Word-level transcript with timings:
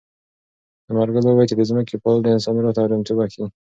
ثمرګل 0.85 1.25
وویل 1.27 1.49
چې 1.49 1.55
د 1.57 1.61
ځمکې 1.69 1.95
پالل 2.03 2.19
د 2.23 2.27
انسان 2.35 2.55
روح 2.61 2.73
ته 2.75 2.79
ارامتیا 2.85 3.13
بښي. 3.17 3.45